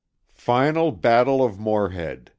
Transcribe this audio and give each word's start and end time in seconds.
FINAL 0.33 0.93
BATTLE 0.93 1.43
OF 1.45 1.59
MOREHEAD. 1.59 2.29